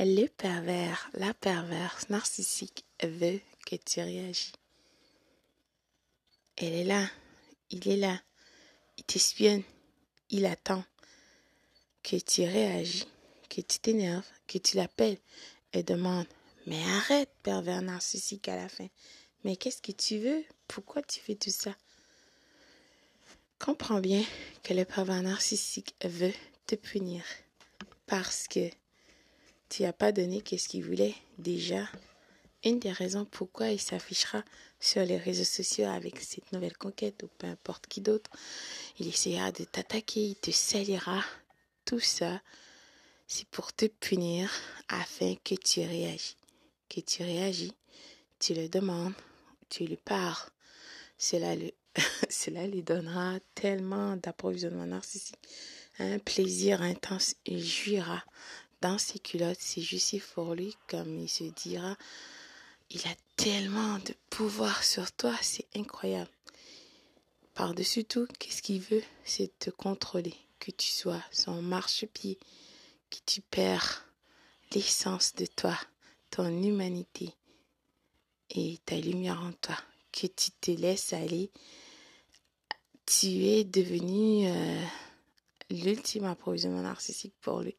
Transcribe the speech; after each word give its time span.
Le 0.00 0.28
pervers, 0.28 1.10
la 1.14 1.34
perverse 1.34 2.08
narcissique 2.08 2.84
veut 3.02 3.40
que 3.66 3.74
tu 3.74 3.98
réagis. 3.98 4.52
Elle 6.56 6.72
est 6.72 6.84
là, 6.84 7.04
il 7.70 7.88
est 7.88 7.96
là, 7.96 8.22
il 8.96 9.02
t'espionne, 9.02 9.64
il 10.30 10.46
attend 10.46 10.84
que 12.04 12.14
tu 12.14 12.42
réagis, 12.42 13.08
que 13.50 13.60
tu 13.60 13.80
t'énerves, 13.80 14.24
que 14.46 14.58
tu 14.58 14.76
l'appelles 14.76 15.18
et 15.72 15.82
demande 15.82 16.28
Mais 16.66 16.80
arrête, 16.84 17.30
pervers 17.42 17.82
narcissique 17.82 18.46
à 18.46 18.54
la 18.54 18.68
fin. 18.68 18.86
Mais 19.42 19.56
qu'est-ce 19.56 19.82
que 19.82 19.90
tu 19.90 20.18
veux? 20.18 20.44
Pourquoi 20.68 21.02
tu 21.02 21.18
fais 21.18 21.34
tout 21.34 21.50
ça? 21.50 21.74
Comprends 23.58 24.00
bien 24.00 24.24
que 24.62 24.74
le 24.74 24.84
pervers 24.84 25.22
narcissique 25.22 25.96
veut 26.04 26.34
te 26.66 26.76
punir 26.76 27.24
parce 28.06 28.46
que 28.46 28.70
tu 29.78 29.84
n'as 29.84 29.92
pas 29.92 30.10
donné 30.10 30.40
qu'est-ce 30.40 30.68
qu'il 30.68 30.82
voulait 30.84 31.14
déjà. 31.38 31.88
Une 32.64 32.80
des 32.80 32.90
raisons 32.90 33.24
pourquoi 33.24 33.68
il 33.68 33.78
s'affichera 33.78 34.42
sur 34.80 35.04
les 35.04 35.16
réseaux 35.16 35.44
sociaux 35.44 35.86
avec 35.86 36.18
cette 36.18 36.50
nouvelle 36.50 36.76
conquête 36.76 37.22
ou 37.22 37.28
peu 37.38 37.46
importe 37.46 37.86
qui 37.86 38.00
d'autre, 38.00 38.28
il 38.98 39.06
essaiera 39.06 39.52
de 39.52 39.62
t'attaquer, 39.62 40.30
il 40.30 40.34
te 40.34 40.50
salira. 40.50 41.22
Tout 41.84 42.00
ça, 42.00 42.42
c'est 43.28 43.46
pour 43.50 43.72
te 43.72 43.86
punir 43.86 44.50
afin 44.88 45.36
que 45.44 45.54
tu 45.54 45.78
réagis. 45.82 46.34
Que 46.88 46.98
tu 47.00 47.22
réagis, 47.22 47.76
tu 48.40 48.54
le 48.54 48.68
demandes, 48.68 49.14
tu 49.68 49.84
lui 49.84 49.96
parles. 49.96 50.50
Cela, 51.18 51.54
le, 51.54 51.70
cela 52.28 52.66
lui 52.66 52.82
donnera 52.82 53.38
tellement 53.54 54.16
d'approvisionnement 54.16 54.86
narcissique, 54.86 55.38
un 56.00 56.18
plaisir 56.18 56.82
intense. 56.82 57.36
Il 57.46 57.64
jouira 57.64 58.24
dans 58.80 58.98
ses 58.98 59.18
culottes, 59.18 59.58
c'est 59.60 59.82
juste 59.82 60.20
pour 60.34 60.54
lui, 60.54 60.76
comme 60.88 61.18
il 61.18 61.28
se 61.28 61.44
dira, 61.44 61.96
il 62.90 63.00
a 63.02 63.14
tellement 63.36 63.98
de 63.98 64.14
pouvoir 64.30 64.82
sur 64.82 65.12
toi, 65.12 65.34
c'est 65.42 65.66
incroyable. 65.76 66.30
Par-dessus 67.54 68.04
tout, 68.04 68.26
qu'est-ce 68.38 68.62
qu'il 68.62 68.80
veut? 68.80 69.02
C'est 69.24 69.58
te 69.58 69.70
contrôler, 69.70 70.34
que 70.60 70.70
tu 70.70 70.88
sois 70.88 71.22
son 71.32 71.60
marchepied, 71.60 72.38
que 73.10 73.18
tu 73.26 73.40
perds 73.40 74.06
l'essence 74.72 75.34
de 75.34 75.46
toi, 75.46 75.76
ton 76.30 76.48
humanité 76.62 77.32
et 78.50 78.78
ta 78.84 78.96
lumière 78.96 79.42
en 79.42 79.52
toi, 79.52 79.76
que 80.12 80.26
tu 80.26 80.50
te 80.60 80.70
laisses 80.70 81.12
aller. 81.12 81.50
Tu 83.06 83.26
es 83.26 83.64
devenu 83.64 84.46
euh, 84.46 84.84
l'ultime 85.70 86.24
approvisionnement 86.24 86.82
narcissique 86.82 87.34
pour 87.40 87.60
lui. 87.60 87.74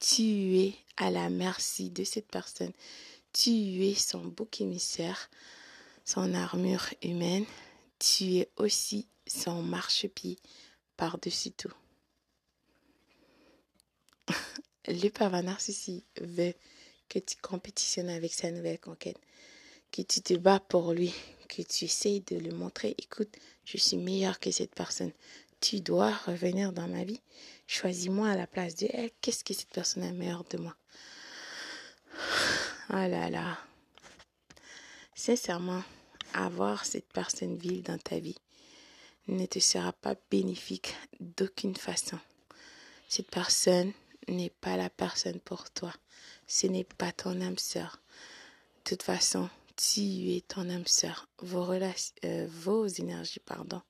Tu 0.00 0.58
es 0.58 0.74
à 0.96 1.10
la 1.10 1.28
merci 1.28 1.90
de 1.90 2.04
cette 2.04 2.28
personne. 2.28 2.72
Tu 3.32 3.84
es 3.84 3.94
son 3.94 4.24
bouc 4.24 4.60
émissaire, 4.60 5.28
son 6.04 6.34
armure 6.34 6.94
humaine. 7.02 7.44
Tu 7.98 8.36
es 8.36 8.50
aussi 8.56 9.08
son 9.26 9.62
marchepied 9.62 10.38
par-dessus 10.96 11.50
tout. 11.50 11.72
Le 14.86 15.08
pervers 15.08 15.42
narcissique 15.42 16.06
veut 16.20 16.54
que 17.08 17.18
tu 17.18 17.36
compétitionnes 17.36 18.08
avec 18.08 18.32
sa 18.32 18.50
nouvelle 18.50 18.78
conquête, 18.78 19.18
que 19.90 20.02
tu 20.02 20.20
te 20.20 20.34
bats 20.34 20.60
pour 20.60 20.92
lui, 20.92 21.12
que 21.48 21.62
tu 21.62 21.86
essayes 21.86 22.20
de 22.20 22.36
lui 22.36 22.52
montrer, 22.52 22.94
écoute, 22.98 23.34
je 23.64 23.78
suis 23.78 23.96
meilleur 23.96 24.38
que 24.38 24.50
cette 24.50 24.74
personne. 24.74 25.12
Tu 25.60 25.80
dois 25.80 26.12
revenir 26.12 26.72
dans 26.72 26.88
ma 26.88 27.04
vie. 27.04 27.20
Choisis-moi 27.66 28.28
à 28.28 28.36
la 28.36 28.46
place 28.46 28.76
de 28.76 28.86
elle. 28.92 29.10
Qu'est-ce 29.20 29.44
que 29.44 29.54
cette 29.54 29.70
personne 29.70 30.04
a 30.04 30.12
meilleur 30.12 30.44
de 30.44 30.58
moi? 30.58 30.76
Oh 32.90 32.94
là 32.94 33.28
là. 33.28 33.58
Sincèrement, 35.14 35.82
avoir 36.32 36.84
cette 36.84 37.12
personne 37.12 37.56
vile 37.56 37.82
dans 37.82 37.98
ta 37.98 38.18
vie 38.18 38.38
ne 39.26 39.46
te 39.46 39.58
sera 39.58 39.92
pas 39.92 40.14
bénéfique 40.30 40.94
d'aucune 41.20 41.76
façon. 41.76 42.18
Cette 43.08 43.30
personne 43.30 43.92
n'est 44.28 44.50
pas 44.50 44.76
la 44.76 44.90
personne 44.90 45.40
pour 45.40 45.70
toi. 45.70 45.92
Ce 46.46 46.66
n'est 46.66 46.84
pas 46.84 47.12
ton 47.12 47.40
âme 47.40 47.58
sœur. 47.58 48.00
De 48.84 48.90
toute 48.90 49.02
façon, 49.02 49.50
tu 49.76 50.00
es 50.34 50.42
ton 50.46 50.70
âme 50.70 50.86
sœur. 50.86 51.28
Vos, 51.38 51.72
euh, 51.72 52.46
vos 52.48 52.86
énergies, 52.86 53.40
pardon, 53.40 53.82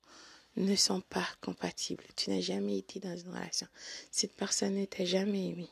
ne 0.58 0.76
sont 0.76 1.00
pas 1.00 1.26
compatibles. 1.40 2.04
Tu 2.16 2.30
n'as 2.30 2.40
jamais 2.40 2.78
été 2.78 3.00
dans 3.00 3.16
une 3.16 3.30
relation. 3.30 3.66
Cette 4.10 4.34
personne 4.34 4.74
ne 4.74 4.84
t'a 4.84 5.04
jamais 5.04 5.48
aimé 5.48 5.68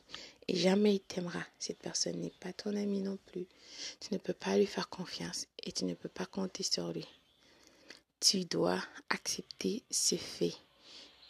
et 0.47 0.55
jamais 0.55 0.95
il 0.95 0.99
t'aimera. 1.01 1.43
Cette 1.59 1.79
personne 1.79 2.19
n'est 2.19 2.33
pas 2.39 2.53
ton 2.53 2.75
ami 2.75 3.01
non 3.01 3.17
plus. 3.27 3.47
Tu 3.99 4.13
ne 4.13 4.17
peux 4.17 4.33
pas 4.33 4.57
lui 4.57 4.65
faire 4.65 4.89
confiance 4.89 5.47
et 5.63 5.71
tu 5.71 5.85
ne 5.85 5.93
peux 5.93 6.09
pas 6.09 6.25
compter 6.25 6.63
sur 6.63 6.91
lui. 6.91 7.07
Tu 8.19 8.45
dois 8.45 8.81
accepter 9.09 9.83
ce 9.91 10.15
fait 10.15 10.55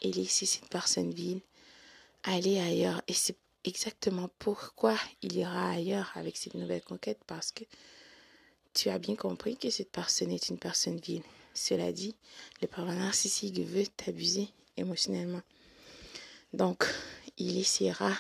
et 0.02 0.12
laisser 0.12 0.46
cette 0.46 0.70
personne 0.70 1.12
vide 1.12 1.42
aller 2.24 2.60
ailleurs. 2.60 3.02
Et 3.08 3.14
c'est 3.14 3.38
exactement 3.64 4.30
pourquoi 4.40 4.98
il 5.22 5.36
ira 5.36 5.72
ailleurs 5.72 6.12
avec 6.16 6.38
cette 6.38 6.54
nouvelle 6.54 6.84
conquête 6.84 7.20
parce 7.26 7.52
que 7.52 7.64
tu 8.74 8.90
as 8.90 9.00
bien 9.00 9.16
compris 9.16 9.58
que 9.58 9.70
cette 9.70 9.92
personne 9.92 10.32
est 10.32 10.50
une 10.50 10.60
personne 10.60 11.00
vide. 11.00 11.24
Cela 11.58 11.92
dit, 11.92 12.16
le 12.62 12.68
pervers 12.68 12.96
narcissique 12.96 13.60
veut 13.60 13.88
t'abuser 13.88 14.48
émotionnellement. 14.78 15.42
Donc, 16.54 16.86
il 17.38 17.58
essaiera 17.58 18.14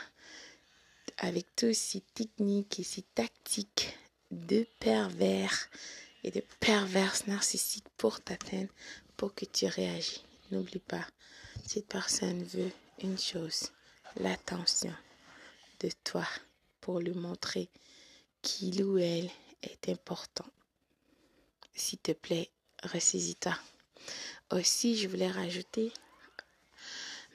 avec 1.17 1.45
tous 1.55 1.75
ces 1.75 2.01
techniques 2.01 2.79
et 2.79 2.83
ces 2.83 3.03
tactiques 3.03 3.95
de 4.31 4.65
pervers 4.79 5.69
et 6.23 6.31
de 6.31 6.43
perverses 6.59 7.27
narcissiques 7.27 7.87
pour 7.95 8.21
t'atteindre, 8.21 8.73
pour 9.15 9.35
que 9.35 9.45
tu 9.45 9.67
réagis. 9.67 10.23
N'oublie 10.51 10.79
pas, 10.79 11.05
cette 11.65 11.87
personne 11.87 12.43
veut 12.43 12.71
une 13.03 13.19
chose, 13.19 13.71
l'attention 14.15 14.93
de 15.79 15.89
toi 16.03 16.25
pour 16.81 16.99
lui 16.99 17.13
montrer 17.13 17.69
qu'il 18.41 18.83
ou 18.83 18.97
elle 18.97 19.29
est 19.61 19.89
important. 19.89 20.45
S'il 21.75 21.99
te 21.99 22.13
plaît, 22.13 22.49
ressaisis-toi. 22.83 23.57
Aussi, 24.51 24.97
je 24.97 25.07
voulais 25.07 25.29
rajouter 25.29 25.91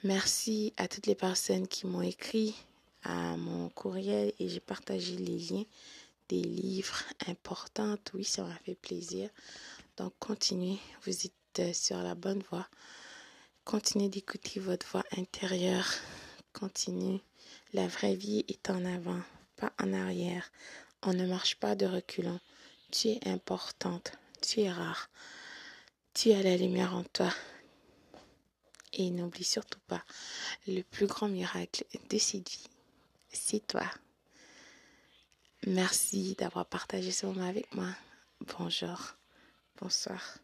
merci 0.03 0.73
à 0.77 0.87
toutes 0.87 1.07
les 1.07 1.15
personnes 1.15 1.67
qui 1.67 1.87
m'ont 1.87 2.01
écrit 2.01 2.55
à 3.03 3.37
mon 3.37 3.69
courriel 3.69 4.33
et 4.39 4.49
j'ai 4.49 4.59
partagé 4.59 5.15
les 5.15 5.37
liens 5.37 5.65
des 6.29 6.41
livres 6.41 7.03
importants. 7.27 7.97
Oui, 8.13 8.23
ça 8.23 8.43
m'a 8.43 8.55
fait 8.65 8.75
plaisir. 8.75 9.29
Donc, 9.97 10.13
continuez, 10.19 10.79
vous 11.05 11.13
êtes 11.25 11.75
sur 11.75 11.97
la 11.97 12.15
bonne 12.15 12.43
voie. 12.49 12.67
Continuez 13.65 14.09
d'écouter 14.09 14.59
votre 14.59 14.87
voix 14.87 15.03
intérieure. 15.17 15.87
Continuez. 16.51 17.21
La 17.73 17.87
vraie 17.87 18.15
vie 18.15 18.45
est 18.47 18.69
en 18.69 18.83
avant, 18.85 19.21
pas 19.55 19.71
en 19.79 19.93
arrière. 19.93 20.51
On 21.01 21.13
ne 21.13 21.25
marche 21.25 21.55
pas 21.55 21.75
de 21.75 21.85
reculons. 21.85 22.39
Tu 22.91 23.09
es 23.09 23.27
importante. 23.27 24.13
Tu 24.45 24.59
es 24.59 24.71
rare. 24.71 25.09
Tu 26.13 26.33
as 26.33 26.43
la 26.43 26.57
lumière 26.57 26.93
en 26.93 27.03
toi. 27.05 27.33
Et 28.91 29.09
n'oublie 29.09 29.45
surtout 29.45 29.79
pas, 29.87 30.03
le 30.67 30.81
plus 30.81 31.07
grand 31.07 31.29
miracle 31.29 31.85
de 32.09 32.17
cette 32.17 32.49
vie, 32.49 32.67
c'est 33.31 33.65
toi. 33.65 33.85
Merci 35.65 36.35
d'avoir 36.37 36.65
partagé 36.65 37.11
ce 37.11 37.25
moment 37.25 37.47
avec 37.47 37.73
moi. 37.73 37.89
Bonjour, 38.59 39.15
bonsoir. 39.81 40.37